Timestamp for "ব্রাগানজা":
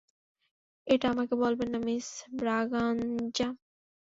2.37-3.47